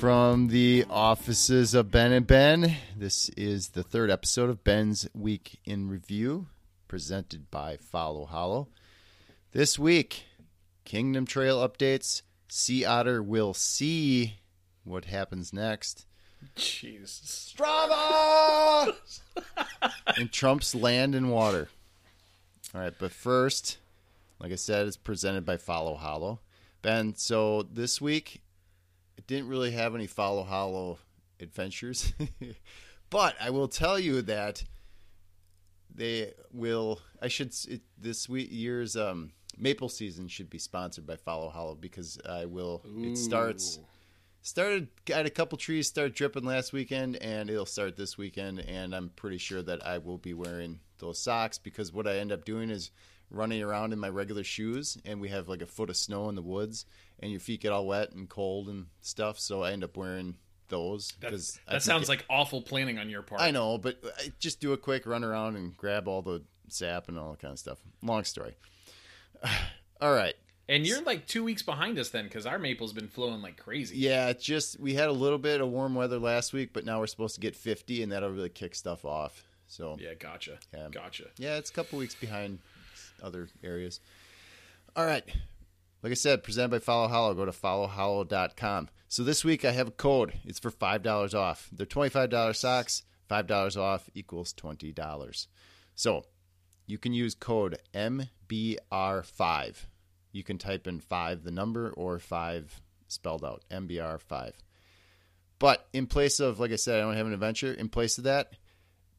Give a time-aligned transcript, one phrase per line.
[0.00, 5.60] From the offices of Ben and Ben, this is the third episode of Ben's Week
[5.66, 6.46] in Review,
[6.88, 8.68] presented by Follow Hollow.
[9.52, 10.24] This week,
[10.86, 12.22] Kingdom Trail updates.
[12.48, 14.38] Sea Otter will see
[14.82, 16.06] what happens next.
[16.54, 17.54] Jesus.
[17.56, 18.94] Strava!
[20.16, 21.68] and Trump's land and water.
[22.74, 23.78] All right, but first,
[24.38, 26.40] like I said, it's presented by Follow Hollow.
[26.82, 28.42] Ben, so this week,
[29.16, 30.98] it didn't really have any Follow Hollow
[31.40, 32.12] adventures,
[33.10, 34.64] but I will tell you that
[35.94, 37.00] they will.
[37.20, 41.74] I should it, this week year's um, maple season should be sponsored by Follow Hollow
[41.74, 42.82] because I will.
[42.98, 43.86] It starts Ooh.
[44.42, 48.94] Started got a couple trees start dripping last weekend and it'll start this weekend and
[48.94, 52.44] i'm pretty sure that i will be wearing those socks because what i end up
[52.44, 52.90] doing is
[53.30, 56.34] running around in my regular shoes and we have like a foot of snow in
[56.34, 56.84] the woods
[57.20, 60.34] and your feet get all wet and cold and stuff so i end up wearing
[60.68, 63.40] those That, because that sounds like awful planning on your part.
[63.42, 67.08] i know but I just do a quick run around and grab all the sap
[67.08, 67.78] and all that kind of stuff.
[68.02, 68.56] Long story.
[70.00, 70.34] All right
[70.70, 73.96] And you're like two weeks behind us then, because our maple's been flowing like crazy.
[73.98, 77.00] Yeah, it's just we had a little bit of warm weather last week, but now
[77.00, 79.44] we're supposed to get 50, and that'll really kick stuff off.
[79.66, 80.14] So yeah,
[80.72, 81.24] Yeah, gotcha.
[81.38, 81.56] Yeah.
[81.56, 82.60] It's a couple weeks behind
[83.20, 83.98] other areas.
[84.94, 85.24] All right,
[86.04, 87.34] like I said, presented by Follow Hollow.
[87.34, 88.88] Go to followhollow.com.
[89.08, 90.34] So this week I have a code.
[90.44, 91.68] It's for five dollars off.
[91.72, 93.02] They're twenty five dollars socks.
[93.28, 95.48] Five dollars off equals twenty dollars.
[95.96, 96.26] So
[96.86, 99.76] you can use code MBR5.
[100.32, 104.52] You can type in five, the number, or five spelled out, MBR5.
[105.58, 107.72] But in place of, like I said, I don't have an adventure.
[107.72, 108.54] In place of that,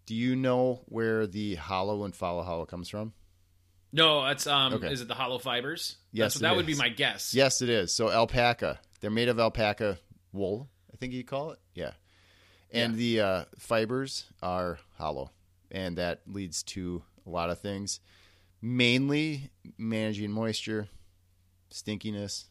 [0.06, 3.14] do you know where the hollow and follow hollow comes from?
[3.94, 4.74] No, that's um.
[4.74, 4.92] Okay.
[4.92, 5.98] Is it the hollow fibers?
[6.12, 7.34] Yes, that it would be my guess.
[7.34, 7.94] Yes, it is.
[7.94, 8.80] So alpaca.
[9.02, 10.00] They're made of alpaca
[10.32, 10.70] wool.
[10.94, 11.60] I think you call it.
[11.74, 11.92] Yeah.
[12.74, 15.32] And the uh, fibers are hollow,
[15.70, 18.00] and that leads to a lot of things.
[18.62, 20.88] Mainly managing moisture,
[21.72, 22.46] stinkiness,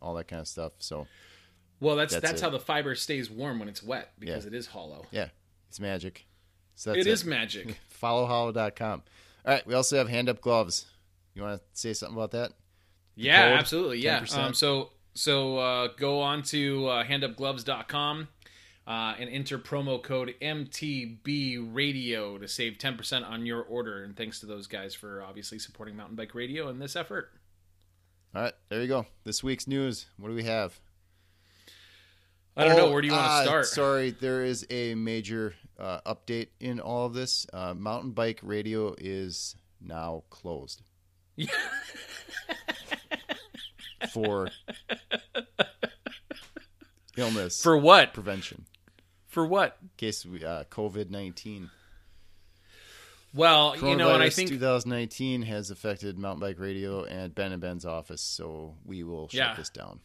[0.00, 0.72] all that kind of stuff.
[0.78, 1.06] So
[1.80, 4.48] Well, that's That's that's, how the fiber stays warm when it's wet because Yeah.
[4.48, 5.06] it is hollow.
[5.10, 5.28] yeah,
[5.68, 6.26] it's magic.
[6.74, 7.78] So that's It is magic.
[8.02, 9.02] Followhollow.com.
[9.44, 9.66] All right.
[9.66, 10.86] We also have Handup Gloves.
[11.34, 12.52] You want to say something about that?
[13.16, 13.98] Yeah, code, absolutely.
[13.98, 14.20] Yeah.
[14.20, 14.38] 10%.
[14.38, 18.28] Um, so so uh, go on to uh, handupgloves.com
[18.86, 24.04] uh, and enter promo code MTB Radio to save 10% on your order.
[24.04, 27.30] And thanks to those guys for obviously supporting Mountain Bike Radio in this effort.
[28.34, 28.52] All right.
[28.68, 29.06] There you go.
[29.24, 30.06] This week's news.
[30.18, 30.78] What do we have?
[32.56, 32.86] I don't know.
[32.86, 33.66] Oh, Where do you want ah, to start?
[33.66, 37.46] Sorry, there is a major uh, update in all of this.
[37.52, 40.82] Uh, mountain bike radio is now closed
[44.12, 44.48] for
[47.16, 48.12] illness For what?
[48.12, 48.66] prevention.
[49.28, 49.76] For what?
[49.80, 51.70] In case we, uh, COVID nineteen.
[53.34, 57.60] Well, you know, and I think 2019 has affected mountain bike radio and Ben and
[57.60, 59.54] Ben's office, so we will shut Yeah.
[59.54, 60.00] this down.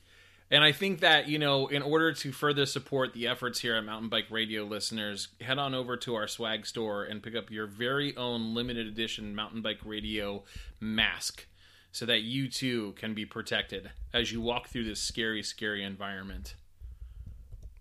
[0.52, 3.84] And I think that, you know, in order to further support the efforts here at
[3.86, 7.66] Mountain Bike Radio listeners, head on over to our swag store and pick up your
[7.66, 10.44] very own limited edition Mountain Bike Radio
[10.80, 11.48] mask
[11.92, 16.56] so that you too can be protected as you walk through this scary, scary environment.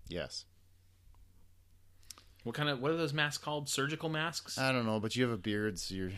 [0.07, 0.45] Yes.
[2.43, 3.69] What kind of what are those masks called?
[3.69, 4.57] Surgical masks?
[4.57, 6.11] I don't know, but you have a beard, so you're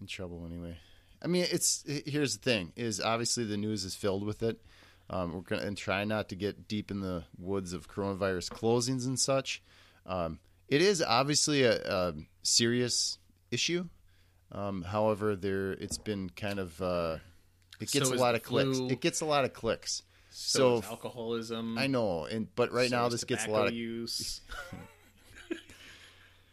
[0.00, 0.76] in trouble anyway.
[1.22, 4.60] I mean, it's here's the thing: is obviously the news is filled with it.
[5.08, 9.06] Um, we're gonna and try not to get deep in the woods of coronavirus closings
[9.06, 9.62] and such.
[10.06, 13.18] Um, it is obviously a, a serious
[13.50, 13.88] issue.
[14.52, 17.16] Um, however, there it's been kind of uh,
[17.80, 18.76] it gets So a lot of clicks.
[18.78, 18.88] flu.
[18.88, 20.02] It gets a lot of clicks.
[20.30, 21.78] so So, is alcoholism.
[21.78, 24.40] I know, and but right so now is this gets a lot of use.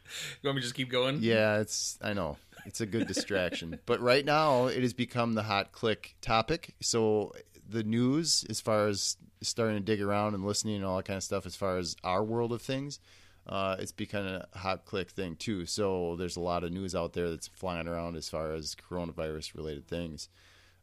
[0.41, 1.19] you want me to just keep going?
[1.21, 2.37] Yeah, it's I know.
[2.65, 3.79] It's a good distraction.
[3.85, 6.75] but right now it has become the hot click topic.
[6.81, 7.33] So
[7.67, 11.17] the news as far as starting to dig around and listening and all that kind
[11.17, 12.99] of stuff as far as our world of things,
[13.47, 15.65] uh, it's become a hot click thing too.
[15.65, 19.55] So there's a lot of news out there that's flying around as far as coronavirus
[19.55, 20.29] related things.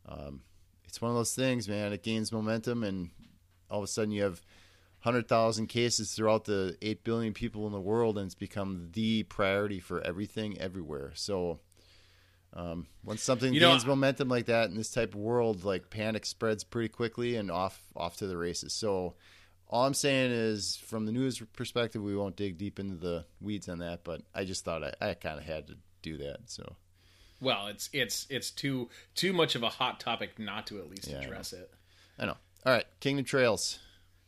[0.08, 0.42] Um,
[0.86, 1.92] it's one of those things, man.
[1.92, 3.10] It gains momentum and
[3.70, 4.40] all of a sudden you have
[5.04, 9.78] 100,000 cases throughout the 8 billion people in the world, and it's become the priority
[9.78, 11.12] for everything everywhere.
[11.14, 11.60] So,
[12.54, 15.90] um, once something You know, gains momentum like that in this type of world, like
[15.90, 18.72] panic spreads pretty quickly and off off to the races.
[18.72, 19.14] So,
[19.68, 23.68] All I'm saying is, from the news perspective, we won't dig deep into the weeds
[23.68, 24.04] on that.
[24.04, 26.38] But I just thought I, I kind of had to do that.
[26.46, 26.76] So
[27.40, 31.08] Well, it's it's it's too too much of a hot topic not to at least
[31.08, 31.70] Yeah, I address it.
[32.18, 32.36] I know.
[32.64, 33.80] All right, Kingdom Trails.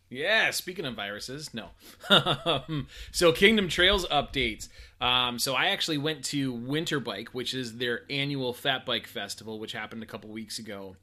[0.09, 1.71] Yeah, speaking of viruses, no.
[3.13, 4.69] so Kingdom Trails updates.
[5.01, 9.59] Um, so I actually went to Winter Bike, which is their annual Fat Bike Festival,
[9.59, 10.97] which happened a couple weeks ago.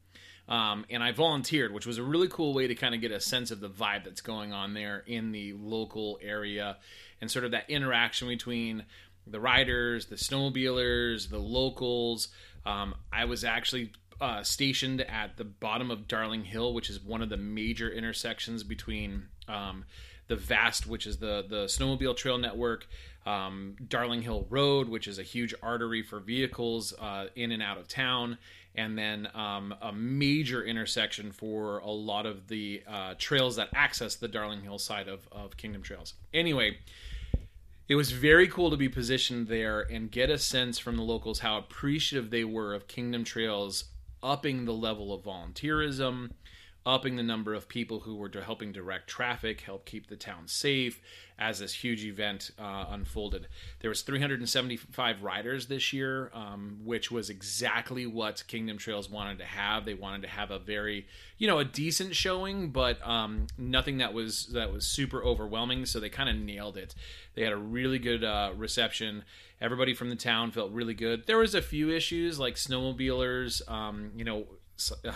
[0.48, 3.20] Um, and I volunteered, which was a really cool way to kind of get a
[3.20, 6.78] sense of the vibe that's going on there in the local area
[7.22, 8.86] and sort of that interaction between
[9.26, 12.28] the riders, the snowmobilers, the locals.
[12.66, 13.92] Um, I was actually
[14.24, 18.64] uh, stationed at the bottom of Darling Hill, which is one of the major intersections
[18.64, 19.84] between um,
[20.30, 22.88] the Vast, which is the the snowmobile trail network,
[23.26, 27.78] um, Darling Hill Road, which is a huge artery for vehicles uh, in and out
[27.78, 28.38] of town,
[28.76, 34.16] and then um, a major intersection for a lot of the uh, trails that access
[34.16, 36.14] the Darling Hill side of, of Kingdom Trails.
[36.34, 36.78] Anyway,
[37.90, 41.40] it was very cool to be positioned there and get a sense from the locals
[41.40, 43.84] how appreciative they were of Kingdom Trails
[44.24, 46.32] upping the level of volunteerism,
[46.86, 51.02] upping the number of people who were helping direct traffic, help keep the town safe
[51.40, 53.48] as this huge event uh, unfolded.
[53.80, 59.46] There was 375 riders this year, um, which was exactly what Kingdom Trails wanted to
[59.46, 59.86] have.
[59.86, 61.08] They wanted to have a very,
[61.38, 65.86] you know, a decent showing, but um, nothing that was that was super overwhelming.
[65.86, 66.94] So they kind of nailed it.
[67.36, 69.24] They had a really good uh, reception.
[69.60, 71.26] Everybody from the town felt really good.
[71.26, 74.46] There was a few issues like snowmobilers, um, you know.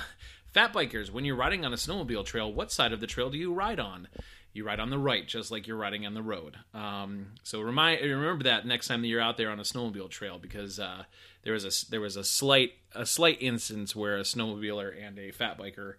[0.57, 3.38] Fat bikers, when you're riding on a snowmobile trail, what side of the trail do
[3.38, 4.07] you ride on?
[4.54, 6.57] You ride on the right, just like you're riding on the road.
[6.74, 10.39] Um, so remind remember that next time that you're out there on a snowmobile trail,
[10.39, 11.04] because uh,
[11.44, 15.30] there was a there was a slight a slight instance where a snowmobiler and a
[15.30, 15.94] fat biker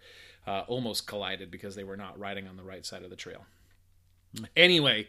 [0.44, 3.46] uh, almost collided because they were not riding on the right side of the trail.
[4.56, 5.06] Anyway,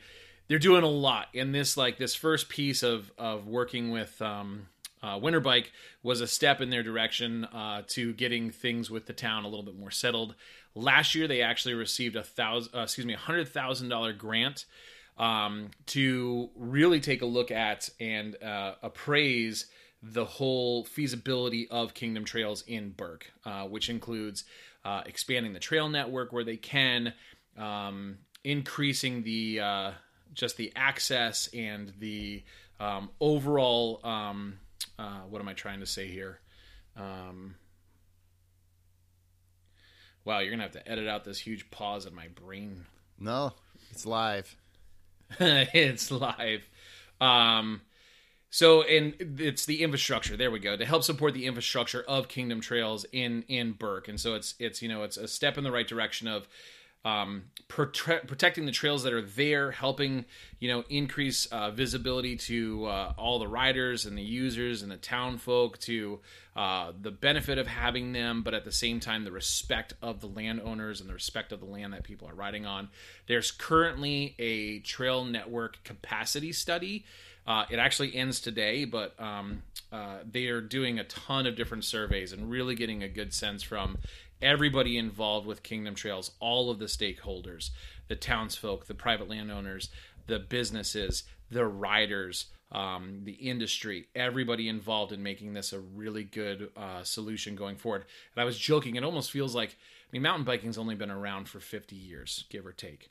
[0.47, 4.67] they're doing a lot in this like this first piece of of working with um,
[5.01, 5.71] uh, Winter Bike
[6.03, 9.63] was a step in their direction uh, to getting things with the town a little
[9.63, 10.35] bit more settled.
[10.75, 14.65] Last year, they actually received a thousand, uh, excuse me, a hundred thousand dollar grant
[15.17, 19.67] um, to really take a look at and uh, appraise
[20.01, 24.45] the whole feasibility of Kingdom Trails in Burke, uh, which includes
[24.85, 27.13] uh, expanding the trail network where they can,
[27.57, 29.93] um, increasing the
[30.33, 32.43] just the access and the
[32.79, 34.01] um, overall.
[34.99, 36.41] Uh, what am I trying to say here?
[36.97, 37.55] Um,
[40.25, 42.85] wow, you're gonna have to edit out this huge pause in my brain.
[43.17, 43.53] No,
[43.91, 44.57] it's live.
[45.39, 46.67] it's live.
[47.21, 47.81] Um,
[48.49, 50.35] so, and it's the infrastructure.
[50.35, 54.19] There we go to help support the infrastructure of Kingdom Trails in in Burke, and
[54.19, 56.49] so it's it's you know it's a step in the right direction of
[57.05, 60.25] um, prote- protecting the trails that are there, helping
[60.59, 64.97] you know increase uh, visibility to uh, all the riders and the users and the
[64.97, 66.19] town folk to
[66.55, 70.27] uh, the benefit of having them, but at the same time the respect of the
[70.27, 72.89] landowners and the respect of the land that people are riding on.
[73.27, 77.05] There's currently a trail network capacity study.
[77.47, 81.83] Uh, it actually ends today, but um, uh, they are doing a ton of different
[81.83, 83.97] surveys and really getting a good sense from
[84.41, 87.71] everybody involved with Kingdom Trails, all of the stakeholders,
[88.07, 89.89] the townsfolk, the private landowners,
[90.27, 96.69] the businesses, the riders, um, the industry, everybody involved in making this a really good
[96.77, 98.05] uh, solution going forward.
[98.35, 101.49] And I was joking, it almost feels like, I mean, mountain biking's only been around
[101.49, 103.09] for 50 years, give or take.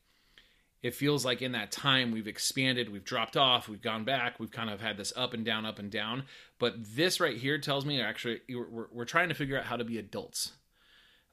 [0.83, 4.51] It feels like in that time we've expanded, we've dropped off, we've gone back, we've
[4.51, 6.25] kind of had this up and down, up and down.
[6.59, 9.85] But this right here tells me actually we're, we're trying to figure out how to
[9.85, 10.53] be adults.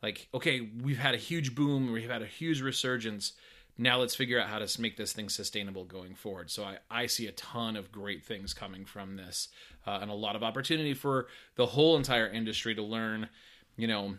[0.02, 3.34] Like okay we've had a huge boom we've had a huge resurgence.
[3.78, 6.50] Now let's figure out how to make this thing sustainable going forward.
[6.50, 9.50] So i, I see a ton of great things coming from this
[9.86, 13.30] uh, and a lot of opportunity for the whole entire industry to learn
[13.78, 14.16] you know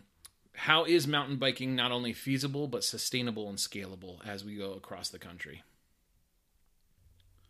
[0.61, 5.09] how is mountain biking not only feasible but sustainable and scalable as we go across
[5.09, 5.63] the country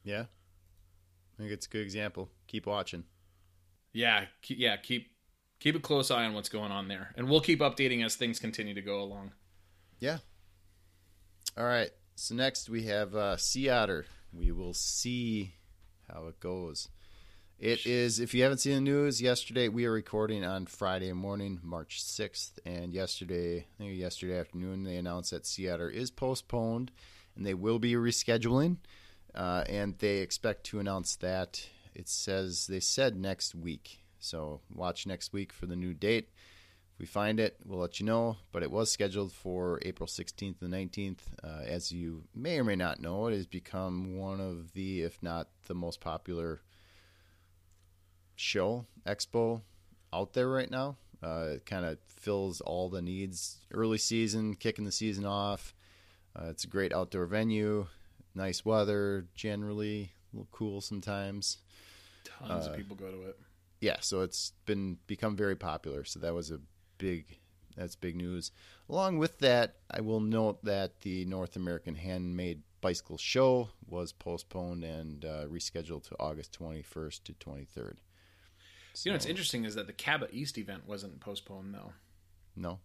[0.03, 2.29] Yeah, I think it's a good example.
[2.47, 3.03] Keep watching.
[3.93, 5.11] yeah keep, yeah keep
[5.59, 8.39] keep a close eye on what's going on there and we'll keep updating as things
[8.39, 9.31] continue to go along
[9.99, 10.19] Yeah.
[11.57, 11.89] All right.
[12.15, 14.05] So next we have uh, Sea Otter.
[14.31, 15.55] We will see
[16.11, 16.89] how it goes.
[17.59, 21.59] It is, if you haven't seen the news, yesterday we are recording on Friday morning,
[21.63, 22.51] March 6th.
[22.65, 26.91] And yesterday, I think yesterday afternoon, they announced that Sea Otter is postponed
[27.35, 28.77] and they will be rescheduling.
[29.33, 31.67] Uh, and they expect to announce that.
[31.95, 34.01] It says, they said next week.
[34.19, 36.29] So watch next week for the new date
[36.93, 38.37] If we find it, we'll let you know.
[38.51, 41.21] But it was scheduled for April 16th and 19th.
[41.43, 45.23] Uh, as you may or may not know, it has become one of the, if
[45.23, 46.61] not the most popular
[48.37, 49.61] show, expo
[50.13, 50.95] out there right now.
[51.21, 53.57] Uh, it kind of fills all the needs.
[53.73, 55.73] Early season, kicking the season off.
[56.35, 57.87] Uh, it's a great outdoor venue,
[58.35, 61.57] nice weather generally, a little cool sometimes.
[62.23, 63.39] Tons of people go to it.
[63.81, 66.03] Yeah, so it's been become very popular.
[66.03, 66.59] So that was a
[66.97, 67.39] big
[67.75, 68.51] that's big news.
[68.89, 74.83] Along with that, I will note that the North American Handmade Bicycle Show was postponed
[74.83, 77.95] and uh, rescheduled to August 21st to 23rd.
[79.05, 81.93] You know what's interesting is that the Cabot East event wasn't postponed though.
[82.55, 82.79] No,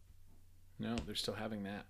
[0.78, 1.86] No, they're still having that.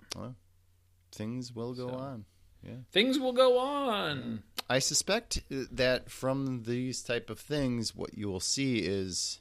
[1.11, 2.25] things will go So- on.
[2.63, 2.77] Yeah.
[2.93, 4.45] Things will go on.
[4.71, 9.41] I suspect that from these type of things, what you will see is,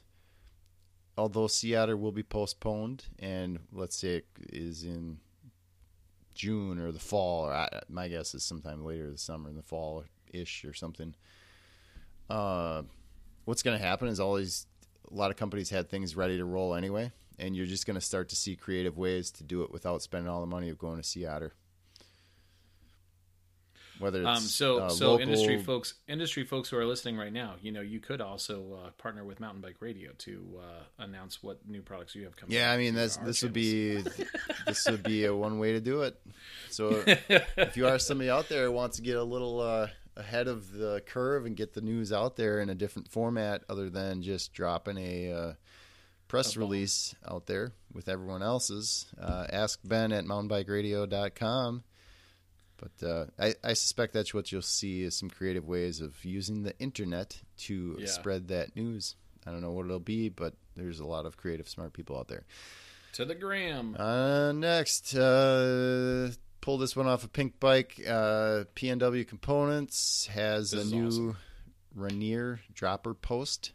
[1.16, 5.20] although Sea Otter will be postponed, and let's say it is in
[6.34, 9.62] June or the fall, or I, my guess is sometime later this summer, in the
[9.62, 11.14] fall ish or something.
[12.28, 12.82] Uh,
[13.44, 14.66] what's going to happen is all these,
[15.12, 18.00] a lot of companies had things ready to roll anyway, and you're just going to
[18.00, 20.96] start to see creative ways to do it without spending all the money of going
[20.96, 21.52] to Sea Otter.
[23.98, 27.32] Whether it's Um, so, uh, so local, industry folks, industry folks who are listening right
[27.32, 31.40] now, you know, you could also uh, partner with Mountain Bike Radio to uh, announce
[31.40, 32.56] what new products you have coming.
[32.56, 34.02] Yeah, I mean that's our this would be
[34.66, 36.20] this would be a one way to do it.
[36.70, 40.48] So if you are somebody out there who wants to get a little uh, ahead
[40.48, 44.22] of the curve and get the news out there in a different format other than
[44.22, 45.52] just dropping a uh,
[46.28, 51.84] press A release out there with everyone else's, uh, ask Ben at mountainbikeradio.com.
[52.76, 56.62] But uh, I, I suspect that's what you'll see is some creative ways of using
[56.64, 58.06] the internet to Yeah.
[58.06, 59.14] spread that news.
[59.46, 62.28] I don't know what it'll be, but there's a lot of creative, smart people out
[62.28, 62.44] there.
[63.14, 63.94] to the gram.
[63.98, 66.30] Uh, next, uh,
[66.62, 68.08] pull this one off a Pinkbike.
[68.08, 71.36] Uh, PNW Components has This a new awesome.
[71.94, 73.72] Rainier dropper post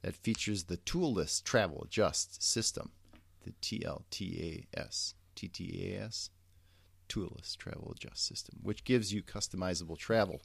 [0.00, 2.90] that features the toolless travel adjust system,
[3.44, 6.30] the TLTAS, TTAS,
[7.08, 10.42] toolless travel adjust system, which gives you customizable travel.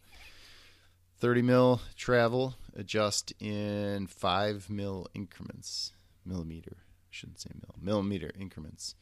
[1.20, 8.94] 30 mil travel adjust in 5 mil increments, millimeter, I shouldn't say mil, millimeter increments.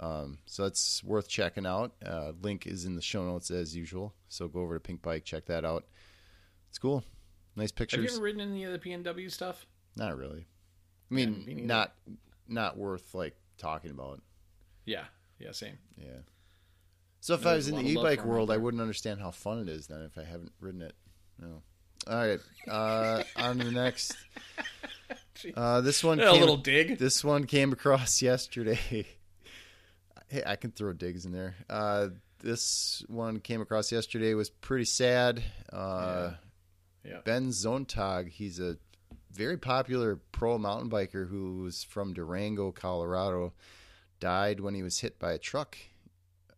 [0.00, 1.92] Um, so that's worth checking out.
[2.04, 4.14] Uh, link is in the show notes as usual.
[4.28, 5.84] So go over to Pinkbike, check that out.
[6.70, 7.04] It's cool.
[7.54, 7.96] Nice picture.
[7.98, 9.66] have you ever ridden any of the PNW stuff?
[9.96, 10.46] Not really.
[11.10, 11.92] I mean, Yeah, me not
[12.48, 14.22] not worth like talking about.
[14.86, 15.04] Yeah,
[15.38, 15.78] yeah, same.
[15.96, 16.20] Yeah.
[17.20, 18.50] So if No, I was in the lot of love e-bike for 'em out world,
[18.50, 20.94] I wouldn't understand how fun it is then if I haven't ridden it.
[21.38, 21.62] No.
[22.08, 22.40] All right.
[22.66, 24.16] Uh, on to the next.
[25.56, 26.98] Uh, this one A came, little dig.
[26.98, 29.06] This one came across yesterday.
[30.32, 31.54] Hey, I can throw digs in there.
[31.68, 32.08] Uh,
[32.42, 34.32] this one came across yesterday.
[34.32, 35.42] was pretty sad.
[35.70, 36.32] Uh,
[37.04, 37.18] Yeah.
[37.22, 38.78] Ben Sonntag, he's a
[39.30, 43.52] very popular pro mountain biker who was from Durango, Colorado.
[44.20, 45.76] Died when he was hit by a truck.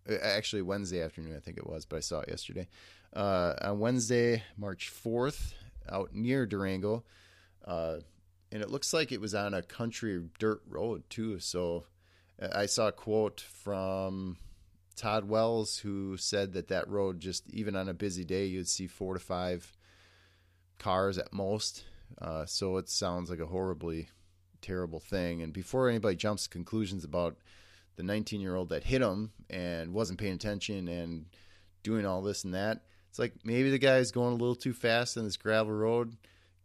[0.08, 2.68] Uh, Actually, Wednesday afternoon, I think it was, but I saw it yesterday.
[3.12, 5.52] Uh, on Wednesday, March 4th,
[5.88, 7.02] out near Durango.
[7.64, 7.96] Uh,
[8.52, 11.40] and it looks like it was on a country dirt road, too.
[11.40, 11.86] So
[12.52, 14.36] I saw a quote from
[14.96, 18.86] Todd Wells who said that that road, just even on a busy day, you'd see
[18.86, 19.72] four to five
[20.78, 21.84] cars at most.
[22.20, 24.08] Uh, so it sounds like a horribly
[24.60, 25.42] terrible thing.
[25.42, 27.36] And before anybody jumps to conclusions about
[27.96, 31.26] the 19 year old that hit him and wasn't paying attention and
[31.82, 35.16] doing all this and that, it's like maybe the guy's going a little too fast
[35.16, 36.16] on this gravel road,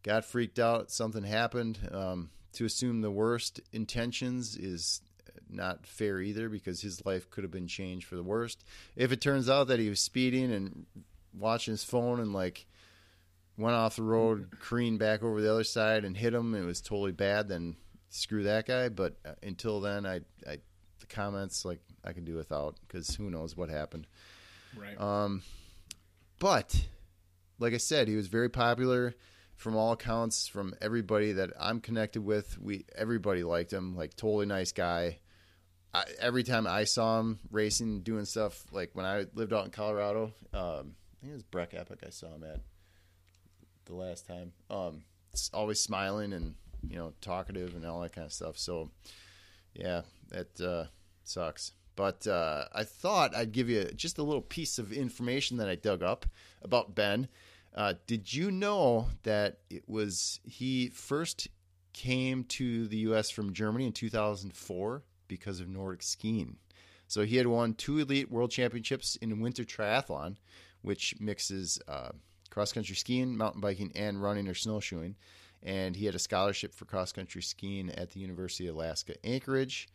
[0.04, 1.80] got freaked out, something happened.
[1.92, 5.02] Um, to assume the worst intentions is
[5.50, 8.64] not fair either because his life could have been changed for the worst.
[8.96, 10.86] If it turns out that he was speeding and
[11.38, 12.66] watching his phone and like
[13.58, 16.68] went off the road, careened back over the other side and hit him, and it
[16.68, 17.76] was totally bad, then
[18.10, 18.90] screw that guy.
[18.90, 20.60] But uh, until then, I, I
[21.00, 24.08] the comments like I can do without because who knows what happened.
[24.78, 25.00] Right.
[25.00, 25.42] Um,
[26.40, 26.86] but
[27.60, 29.16] like I said, he was very popular
[29.56, 30.48] from all accounts.
[30.48, 33.96] From everybody that I'm connected with, we everybody liked him.
[33.96, 35.20] Like totally nice guy.
[35.94, 39.72] I, every time I saw him racing, doing stuff like when I lived out in
[39.72, 42.00] Colorado, um, I think it was Breck Epic.
[42.06, 42.62] I saw him at
[43.86, 44.54] the last time.
[44.70, 45.04] Um,
[45.54, 46.56] always smiling and
[46.88, 48.58] you know talkative and all that kind of stuff.
[48.58, 48.90] So
[49.74, 50.86] yeah, that uh,
[51.24, 51.74] sucks.
[51.96, 55.76] But uh, I thought I'd give you just a little piece of information that I
[55.76, 56.26] dug up
[56.62, 57.28] about Ben.
[57.76, 61.50] Uh, did you know that it was he first
[61.94, 63.30] came to the U.S.
[63.30, 66.58] from Germany in 2004 because of Nordic skiing.
[67.08, 70.36] So he had won two elite world championships in winter triathlon,
[70.82, 72.10] which mixes uh,
[72.50, 75.16] cross country skiing, mountain biking, and running or snowshoeing.
[75.64, 79.90] And he had a scholarship for cross country skiing at the University of Alaska Anchorage,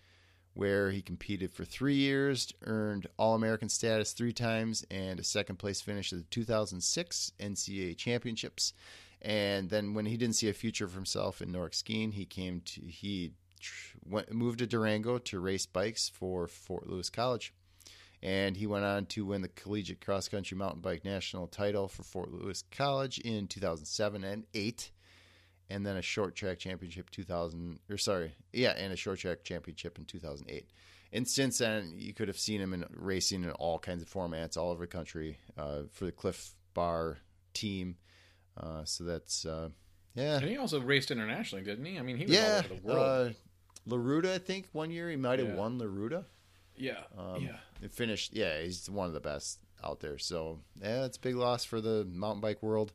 [0.54, 5.56] where he competed for three years, earned All American status three times, and a second
[5.56, 8.72] place finish at the 2006 NCAA Championships.
[9.22, 12.60] And then when he didn't see a future for himself in Nordic skiing, he came
[12.60, 13.32] to he
[14.04, 17.52] went moved to Durango to race bikes for Fort Lewis College.
[18.22, 22.02] And he went on to win the collegiate cross country mountain bike national title for
[22.02, 24.90] Fort Lewis College in 2007 and 8
[25.70, 29.98] and then a short track championship 2000 or sorry yeah and a short track championship
[29.98, 30.68] in 2008
[31.12, 34.56] and since then you could have seen him in racing in all kinds of formats
[34.56, 37.18] all over the country uh, for the Clif Bar
[37.54, 37.96] team
[38.56, 39.68] uh, so that's uh,
[40.14, 41.98] yeah And he also raced internationally, didn't he?
[41.98, 43.34] I mean, he was all over the world.
[43.86, 45.10] La Ruta I think one year.
[45.10, 45.54] He might have Yeah.
[45.54, 46.24] won La Ruta
[46.76, 47.56] yeah, um, yeah.
[47.82, 50.18] it finished yeah he's one of the best out there.
[50.18, 52.92] So yeah it's a big loss for the mountain bike world.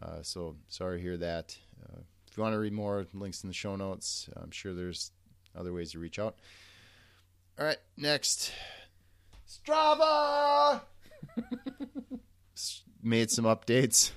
[0.00, 1.56] Uh, so sorry to hear that.
[1.82, 4.28] Uh, if you want to read more links in the show notes.
[4.36, 5.10] I'm sure there's
[5.56, 6.36] other ways to reach out.
[7.58, 8.52] All right next.
[9.48, 10.80] Strava!
[13.02, 14.10] Made some updates.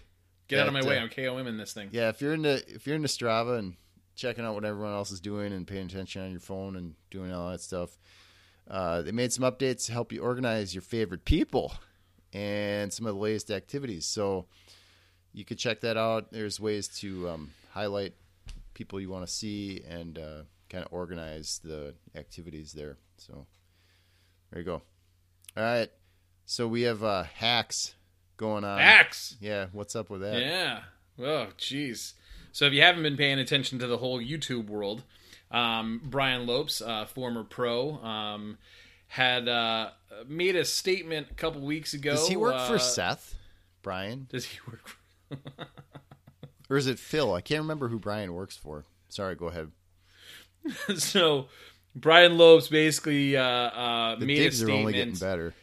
[0.47, 0.97] Get out of my way!
[0.97, 1.89] uh, I'm KOM in this thing.
[1.91, 3.75] yeah if you're into if you're into strava and
[4.19, 7.31] checking out what everyone else is doing and paying attention on your phone and doing
[7.33, 7.97] all that stuff.
[8.69, 11.73] Uh, they made some updates to help you organize your favorite people
[12.33, 14.05] and some of the latest activities.
[14.05, 14.45] So
[15.33, 16.31] you could check that out.
[16.31, 18.13] There's ways to um, highlight
[18.73, 22.97] people you want to see and uh, kind of organize the activities there.
[23.17, 23.47] So
[24.51, 24.81] there you go.
[25.57, 25.89] All right.
[26.45, 27.95] So we have uh, hacks
[28.37, 28.79] going on.
[28.79, 29.35] Axe.
[29.39, 30.39] yeah what's up with that?
[30.39, 30.81] Yeah.
[31.19, 32.13] Oh, jeez.
[32.51, 35.03] So if you haven't been paying attention to the whole YouTube world,
[35.51, 38.57] um, Brian Lopes, uh, former pro, um,
[39.07, 39.91] had uh,
[40.27, 42.11] made a statement a couple weeks ago.
[42.11, 43.35] Does he work uh, for Seth?
[43.81, 44.27] Brian?
[44.29, 44.87] Does he work?
[44.87, 45.37] For,
[46.69, 47.33] Or is it Phil?
[47.33, 48.85] I can't remember who Brian works for.
[49.09, 49.71] Sorry, go ahead.
[50.97, 51.47] so
[51.95, 55.55] Brian Lopes basically uh, uh, The made a digs are only getting better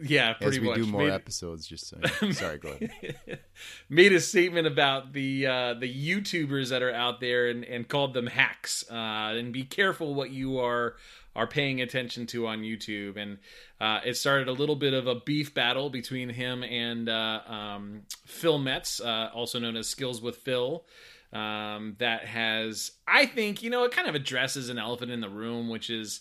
[0.00, 0.76] Yeah, pretty as we much.
[0.76, 1.66] do more Made- episodes.
[1.66, 3.40] Just so sorry, go ahead.
[3.88, 8.14] made a statement about the uh, the YouTubers that are out there and, and called
[8.14, 8.84] them hacks.
[8.90, 8.94] Uh,
[9.36, 10.96] and be careful what you are
[11.34, 13.16] are paying attention to on YouTube.
[13.16, 13.38] And
[13.80, 18.02] uh, it started a little bit of a beef battle between him and uh, um,
[18.26, 20.84] Phil Kmetz, uh, also known as Skills with Phil.
[21.32, 25.30] Um, that has, I think, you know, it kind of addresses an elephant in the
[25.30, 26.20] room, which is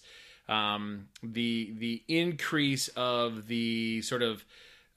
[0.51, 4.43] um, the the increase of the sort of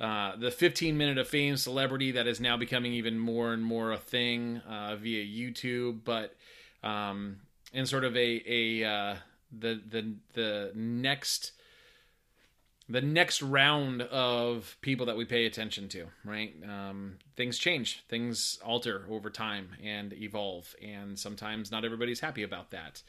[0.01, 3.93] uh, the 15 minute of fame celebrity that is now becoming even more and more
[3.93, 6.35] a thing uh, via YouTube, but
[6.83, 7.37] um,
[7.73, 9.17] in sort of a a uh,
[9.57, 11.53] the the the next
[12.89, 16.55] the next round of people that we pay attention to, right?
[16.69, 22.73] Um, things change, things alter over time and evolve, and sometimes not everybody's happy about
[22.73, 23.03] that.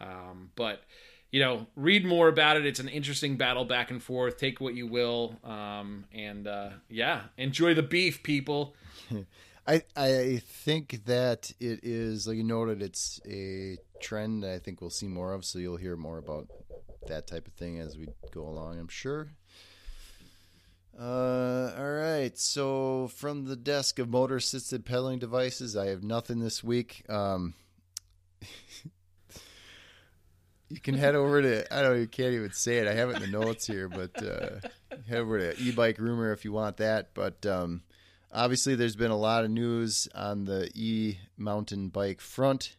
[0.00, 0.82] Um, but
[1.30, 2.66] you know, read more about it.
[2.66, 4.36] It's an interesting battle back and forth.
[4.36, 8.74] Take what you will, um, and uh, yeah, enjoy the beef, people.
[9.66, 12.82] I I think that it is like you noted.
[12.82, 14.44] It's a trend.
[14.44, 15.44] I think we'll see more of.
[15.44, 16.48] So you'll hear more about
[17.06, 18.78] that type of thing as we go along.
[18.78, 19.28] I'm sure.
[20.98, 22.36] Uh, all right.
[22.36, 27.04] So from the desk of motor assisted pedaling devices, I have nothing this week.
[27.08, 27.54] Um,
[30.70, 32.86] you can head over to I don't know, you can't even say it.
[32.86, 34.60] I have it in the notes here, but uh,
[35.08, 37.12] head over to e-bike rumor if you want that.
[37.12, 37.82] But um,
[38.32, 42.76] obviously, there's been a lot of news on the e mountain bike front,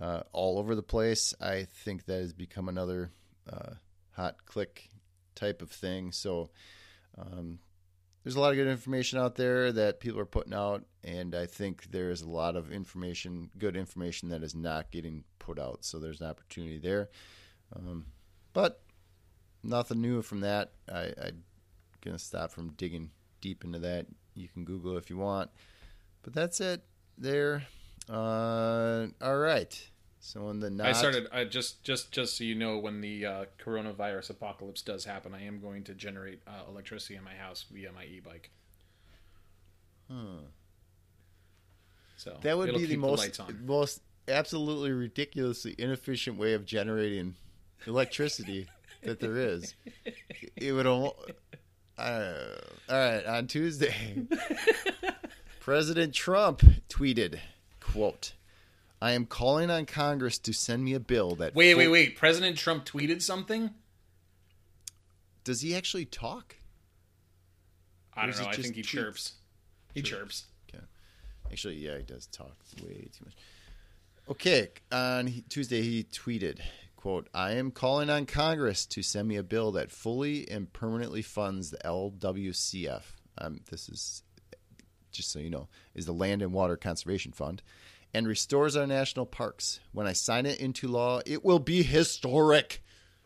[0.00, 1.34] uh, all over the place.
[1.40, 3.12] I think that has become another
[3.50, 3.74] uh,
[4.12, 4.88] hot click
[5.34, 6.12] type of thing.
[6.12, 6.50] So
[7.16, 7.58] um,
[8.22, 11.46] there's a lot of good information out there that people are putting out, and I
[11.46, 15.84] think there's a lot of information, good information that is not getting put out.
[15.84, 17.08] So there's an opportunity there.
[17.74, 18.06] Um,
[18.52, 18.82] but
[19.62, 20.72] nothing new from that.
[20.92, 21.44] I, I'm
[22.00, 24.06] gonna stop from digging deep into that.
[24.34, 25.50] You can Google if you want,
[26.22, 26.82] but that's it
[27.16, 27.66] there.
[28.08, 29.90] Uh, all right.
[30.20, 33.24] So in the not, I started I just just just so you know when the
[33.24, 37.64] uh, coronavirus apocalypse does happen, I am going to generate uh, electricity in my house
[37.70, 38.50] via my e-bike.
[42.16, 43.60] So That would be the most on.
[43.64, 47.36] most absolutely ridiculously inefficient way of generating
[47.86, 48.66] electricity
[49.02, 49.74] that there is.
[50.56, 51.14] It would almost.
[51.96, 52.34] Uh,
[52.88, 54.26] all right, on Tuesday,
[55.60, 57.38] President Trump tweeted,
[57.80, 58.32] "quote
[59.00, 61.54] I am calling on Congress to send me a bill that.
[61.54, 62.16] Wait, wait, wait.
[62.16, 63.70] President Trump tweeted something?
[65.44, 66.56] Does he actually talk?
[68.14, 68.48] I don't know.
[68.48, 68.86] I think he tweets?
[68.86, 69.32] chirps.
[69.94, 70.46] He chirps.
[70.68, 70.84] Okay.
[71.50, 73.34] Actually, yeah, he does talk way too much.
[74.28, 76.58] Okay, on Tuesday he tweeted,
[76.96, 81.22] "quote I am calling on Congress to send me a bill that fully and permanently
[81.22, 83.04] funds the LWCF.
[83.38, 84.22] Um, this is
[85.10, 87.62] just so you know, is the Land and Water Conservation Fund,
[88.14, 89.80] and restores our national parks.
[89.92, 92.82] When I sign it into law, it will be historic."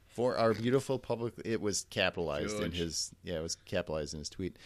[0.08, 4.28] For our beautiful public, it was capitalized in his yeah, it was capitalized in his
[4.28, 4.58] tweet.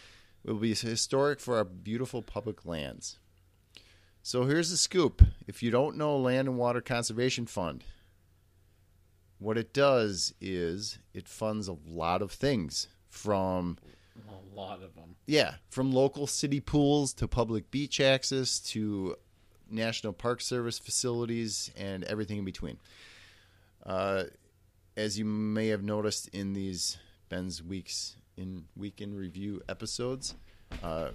[0.43, 3.17] It will be historic for our beautiful public lands.
[4.21, 5.23] So here's the scoop.
[5.47, 7.85] If you don't know Land and Water Conservation Fund,
[9.39, 13.77] what it does is it funds a lot of things from
[14.27, 15.15] A lot of them.
[15.25, 19.15] yeah, from local city pools to public beach access to
[19.69, 22.77] National Park Service facilities and everything in between.
[23.85, 24.25] Uh,
[24.95, 26.97] as you may have noticed in these
[27.29, 30.35] Ben's weeks in week in review episodes,
[30.83, 31.09] uh,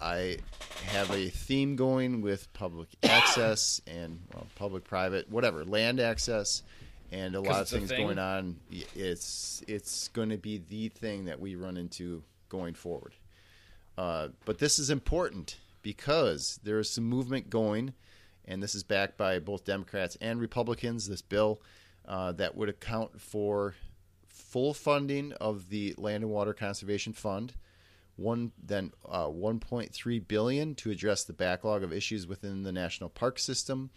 [0.00, 0.38] I
[0.86, 6.62] have a theme going with public access and well, public private whatever land access
[7.12, 8.02] and a lot of things thing?
[8.02, 8.56] going on.
[8.94, 13.14] It's it's going to be the thing that we run into going forward.
[13.96, 17.94] Uh, but this is important because there is some movement going,
[18.44, 21.06] and this is backed by both Democrats and Republicans.
[21.06, 21.62] This bill
[22.08, 23.76] uh, that would account for
[24.26, 27.54] full funding of the Land and Water Conservation Fund,
[28.16, 33.38] one then uh, 1.3 billion to address the backlog of issues within the national park
[33.38, 33.90] system,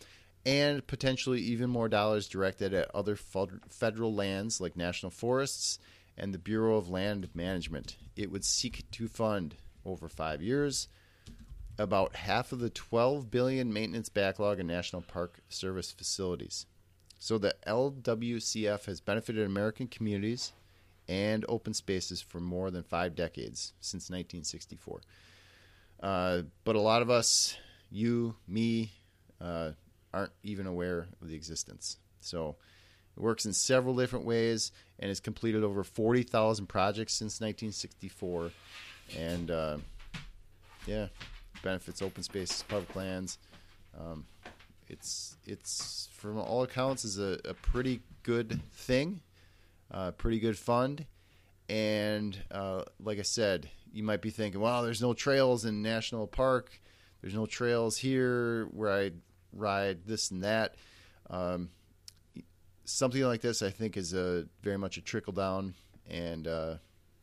[0.46, 5.80] and potentially even more dollars directed at other federal lands like national forests
[6.16, 7.98] and the Bureau of Land Management.
[8.16, 10.88] It would seek to fund over five years
[11.80, 16.66] about half of the 12 billion maintenance backlog in national park service facilities.
[17.18, 20.52] So the LWCF has benefited American communities
[21.08, 25.02] and open spaces for more than five decades since 1964.
[26.04, 27.58] Uh, but a lot of us,
[27.90, 28.92] you, me,
[29.42, 29.72] uh,
[30.14, 31.98] aren't even aware of the existence.
[32.20, 32.58] So
[33.16, 38.52] it works in several different ways and has completed over 40,000 projects since 1964.
[39.18, 39.78] And uh,
[40.86, 41.08] yeah,
[41.62, 43.38] benefits open spaces, public lands.
[44.00, 44.26] Um,
[44.88, 49.22] it's it's from all accounts is a, a pretty good thing,
[49.92, 51.06] uh, pretty good fund,
[51.68, 56.28] and uh, like I said, you might be thinking, well, there's no trails in national
[56.28, 56.80] park,
[57.22, 59.12] there's no trails here where I
[59.54, 60.76] ride this and that.
[61.30, 61.70] Um,
[62.86, 65.76] something like this, I think, is a very much a trickle down
[66.10, 66.76] and uh,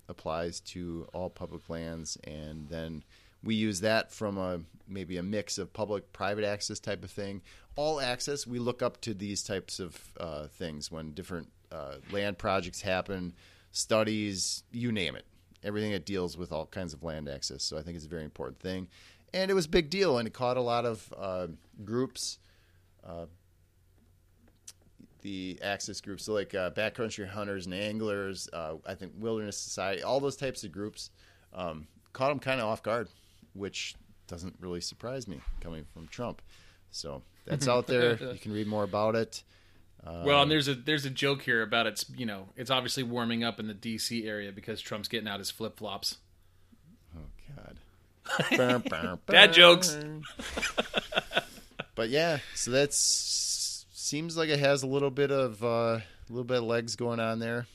[0.09, 3.03] applies to all public lands, and then
[3.46, 7.40] we use that from a maybe a mix of public private access type of thing.
[7.76, 12.38] All access we look up to these types of uh, things when different uh, land
[12.38, 13.35] projects happen
[13.70, 15.24] studies you name it.
[15.62, 18.24] Everything that deals with all kinds of land access so i think it's a very
[18.24, 18.88] important thing.
[19.32, 21.46] And it was a big deal and it caught a lot of uh,
[21.85, 22.38] groups
[23.04, 23.26] uh,
[25.22, 30.02] the access groups so like uh, backcountry hunters and anglers uh, i think wilderness society
[30.02, 31.11] all those types of groups
[31.52, 33.09] um, caught them kind of off guard
[33.57, 33.95] which
[34.27, 36.42] doesn't really surprise me coming from Trump.
[36.90, 38.16] So that's out there.
[38.33, 39.42] You can read more about it.
[40.05, 43.45] well, and there's a there's a joke here about it's you know it's obviously warming
[43.45, 44.27] up in the D.C.
[44.27, 46.19] area because Trump's getting out his flip flops.
[47.16, 47.79] Oh God.
[49.27, 49.97] Dad jokes.
[51.95, 55.66] But yeah, so that's seems like it has a little bit of uh,
[55.99, 57.66] a little bit of legs going on there,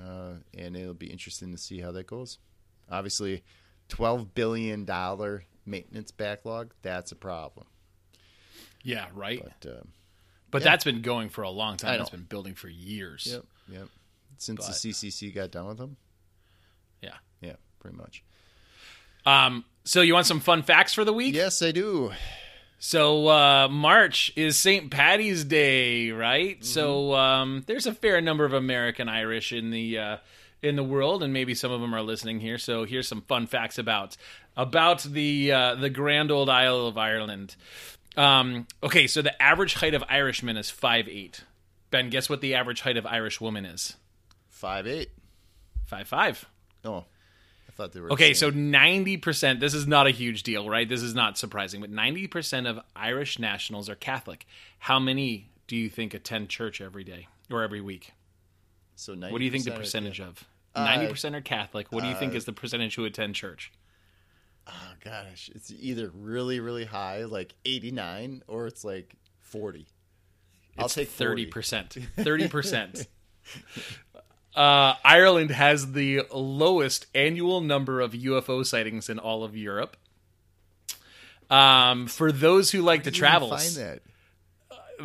[0.00, 2.38] uh, and it'll be interesting to see how that goes.
[2.90, 3.42] Obviously,
[3.88, 6.72] twelve billion dollar maintenance backlog.
[6.82, 7.66] That's a problem.
[8.82, 9.42] Yeah, right.
[9.60, 9.88] But um,
[10.50, 10.70] But yeah.
[10.70, 12.00] that's been going for a long time.
[12.00, 13.26] It's been building for years.
[13.30, 13.88] yep, yep.
[14.38, 15.96] Since But- the CCC got done with them,
[17.02, 17.14] Yeah.
[17.40, 18.22] yeah, pretty much.
[19.24, 19.64] Um.
[19.84, 21.34] So you want some fun facts for the week?
[21.34, 22.12] Yes, I do.
[22.78, 24.90] So uh, March is St.
[24.90, 26.56] Patty's Day, right?
[26.56, 26.64] Mm-hmm.
[26.64, 30.16] So um, there's a fair number of American Irish in the uh,
[30.66, 32.58] in the world, and maybe some of them are listening here.
[32.58, 34.16] So here's some fun facts about
[34.56, 37.56] about the uh, the grand old Isle of Ireland.
[38.16, 41.44] Um, okay, so the average height of Irishmen is five eight.
[41.90, 43.96] Ben, guess what the average height of Irish woman is?
[44.48, 45.10] Five eight.
[45.86, 46.44] Five five.
[46.84, 47.04] Oh,
[47.68, 50.88] I thought they were Okay, so 90%, this is not a huge deal, right?
[50.88, 54.46] This is not surprising, but 90% of Irish nationals are Catholic.
[54.78, 58.12] How many do you think attend church every day or every week?
[58.94, 60.44] so What do you think the 90% percentage of?
[60.76, 61.90] Uh, 90% are Catholic.
[61.90, 63.72] What do you think is the percentage who attend church?
[64.68, 69.86] Oh gosh, it's either really really high, like eighty nine, or it's like 40.
[70.76, 71.96] I'll It's take thirty percent.
[72.16, 73.06] Thirty percent.
[74.54, 79.98] Uh, Ireland has the lowest annual number of UFO sightings in all of Europe.
[81.50, 84.00] Um, for those who like to travel, Find that.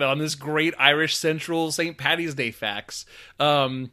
[0.02, 1.98] on this great Irish Central St.
[1.98, 3.06] Patty's Day facts.
[3.42, 3.92] Um,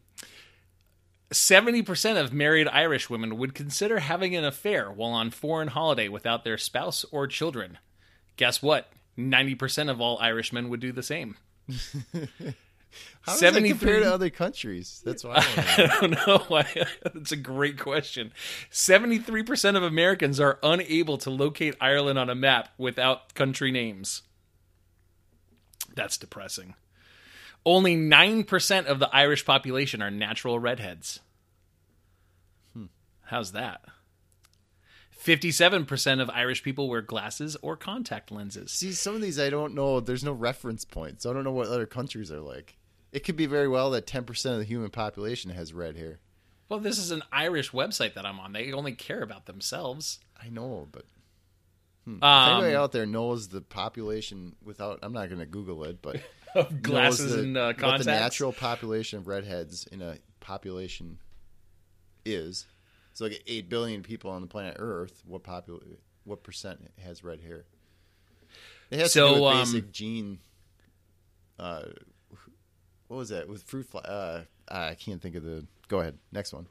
[1.32, 6.44] 70% of married Irish women would consider having an affair while on foreign holiday without
[6.44, 7.78] their spouse or children.
[8.36, 8.90] Guess what?
[9.18, 11.36] 90% of all Irishmen would do the same.
[13.20, 15.02] How does that 73 compare to other countries?
[15.04, 15.34] That's why.
[15.36, 16.44] I I don't know.
[16.48, 16.66] why.
[17.02, 18.32] That's a great question.
[18.70, 24.22] 73% of Americans are unable to locate Ireland on a map without country names.
[25.94, 26.74] That's depressing.
[27.66, 31.20] Only 9% of the Irish population are natural redheads.
[32.72, 32.86] Hmm.
[33.26, 33.82] How's that?
[35.22, 38.70] 57% of Irish people wear glasses or contact lenses.
[38.72, 40.00] See, some of these I don't know.
[40.00, 41.26] There's no reference points.
[41.26, 42.76] I don't know what other countries are like.
[43.12, 46.20] It could be very well that 10% of the human population has red hair.
[46.68, 48.52] Well, this is an Irish website that I'm on.
[48.52, 50.20] They only care about themselves.
[50.40, 51.04] I know, but
[52.06, 56.00] if Um, anybody out there knows the population without, I'm not going to Google it,
[56.00, 56.20] but
[56.54, 61.18] knows glasses the, and uh, what the natural population of redheads in a population
[62.24, 62.66] is.
[63.14, 65.82] So like 8 billion people on the planet Earth, what popul-
[66.24, 67.64] what percent has red hair?
[68.90, 70.38] It has to So, do with um, basic gene
[71.58, 71.82] uh
[73.08, 73.48] what was that?
[73.48, 76.18] With fruit fly uh I can't think of the Go ahead.
[76.32, 76.66] Next one.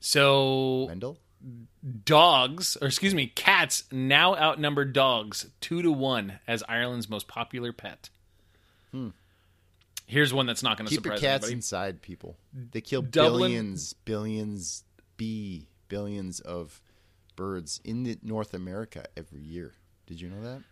[0.00, 1.18] So Mendel?
[2.04, 7.72] dogs, or excuse me, cats now outnumber dogs two to one as Ireland's most popular
[7.72, 8.10] pet.
[10.06, 10.96] Here's one that's not going to Hmm.
[10.96, 11.54] Keep your surprise cats anybody.
[11.56, 12.36] inside people.
[12.54, 14.84] They kill Dublin- billions, billions,
[15.16, 16.80] b billions of
[17.36, 19.74] birds in the North America every year.
[20.06, 20.62] Did you know that?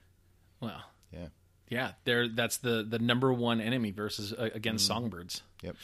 [0.61, 1.29] Well, Yeah.
[1.69, 4.57] yeah, they're that's the the number one enemy versus uh, Hmm.
[4.57, 5.43] against songbirds.
[5.63, 5.77] Yep.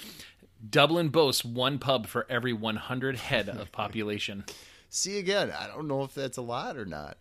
[0.71, 4.45] Dublin boasts one pub for every 100 head of population.
[4.89, 7.19] See again, I don't know if that's a lot or not.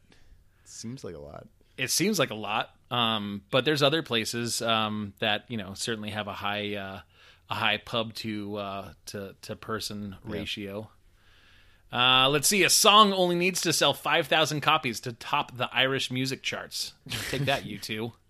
[0.64, 1.48] Seems like a lot.
[1.78, 6.12] It seems like a lot, um, but there's other places um, that you know certainly
[6.12, 7.00] have a high uh,
[7.50, 10.90] a high pub to uh, to to person ratio.
[11.92, 12.64] Uh, let's see.
[12.64, 16.94] A song only needs to sell five thousand copies to top the Irish music charts.
[17.30, 18.12] Take that, U2.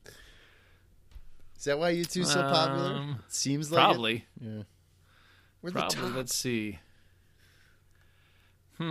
[1.58, 2.95] Is that why U2 so popular?
[2.95, 3.84] Um, Seems like it.
[3.84, 4.26] Probably,
[5.62, 5.95] We're probably.
[5.95, 6.15] top.
[6.15, 6.80] Let's see.
[8.80, 8.88] All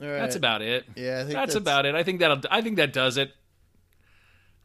[0.00, 0.18] right.
[0.20, 0.86] That's about it.
[0.96, 1.94] Yeah, I think that's, that's- about it.
[1.94, 3.32] I think that I think that does it.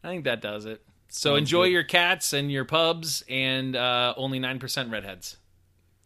[0.04, 0.82] I think that does it.
[1.08, 1.72] So Sounds enjoy good.
[1.72, 5.38] your cats and your pubs, and uh, only nine percent redheads.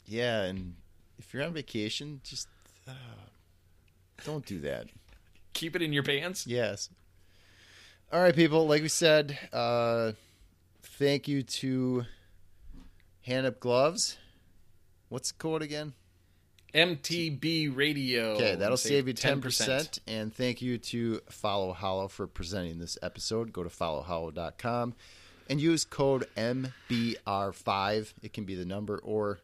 [0.06, 0.76] Yeah, and
[1.18, 2.48] if you're on vacation, just
[2.88, 2.92] uh,
[4.24, 4.86] don't do that.
[5.52, 6.46] Keep it in your pants.
[6.46, 6.88] Yes.
[8.12, 8.66] All right, people.
[8.66, 10.12] Like we said, uh,
[10.82, 12.04] thank you to
[13.26, 14.16] Handup Gloves.
[15.08, 15.92] What's the code again?
[16.74, 18.32] MTB Radio.
[18.34, 19.40] Okay, that'll save you 10%.
[19.40, 19.98] 10%.
[20.06, 23.52] And thank you to Follow Hollow for presenting this episode.
[23.52, 24.94] Go to followhollow.com
[25.48, 28.12] and use code MBR5.
[28.22, 29.40] It can be the number or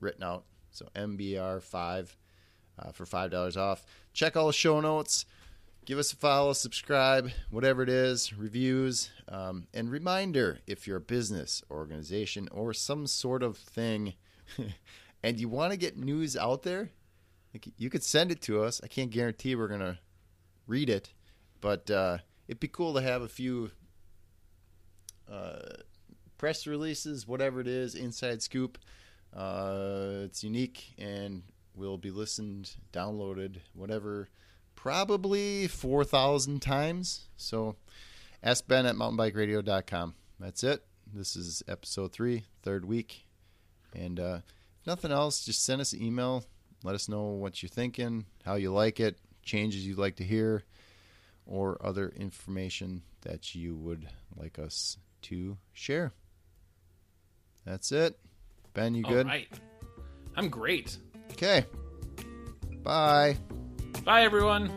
[0.00, 0.44] written out.
[0.70, 2.08] So MBR5
[2.78, 3.84] uh, for $5 off.
[4.12, 5.26] Check all the show notes.
[5.84, 9.10] Give us a follow, subscribe, whatever it is, reviews.
[9.28, 14.14] Um, and reminder if you're a business, organization, or some sort of thing
[15.22, 16.90] and you want to get news out there,
[17.76, 18.80] you could send it to us.
[18.82, 19.98] I can't guarantee we're gonna
[20.66, 21.12] read it,
[21.60, 23.70] but uh, it'd be cool to have a few
[25.30, 25.58] uh,
[26.38, 28.78] press releases, whatever it is, inside scoop.
[29.34, 31.42] Uh, it's unique and
[31.74, 34.28] will be listened, downloaded, whatever,
[34.74, 37.28] probably four thousand times.
[37.36, 37.76] So,
[38.42, 40.14] ask Ben at mountainbikeradio.com.
[40.40, 40.84] That's it.
[41.14, 43.26] This is episode three, third week,
[43.94, 44.42] and.
[44.86, 46.44] Nothing else, just send us an email.
[46.82, 50.64] Let us know what you're thinking, how you like it, changes you'd like to hear,
[51.46, 56.12] or other information that you would like us to share.
[57.64, 58.18] That's it.
[58.74, 59.26] Ben, you All good?
[59.26, 59.48] right.
[60.36, 60.96] I'm great.
[61.32, 61.64] Okay.
[62.82, 63.36] Bye.
[64.04, 64.72] Bye, everyone.